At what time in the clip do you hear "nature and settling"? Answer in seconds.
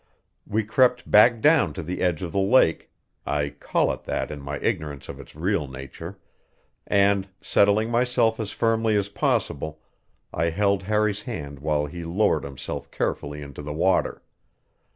5.67-7.91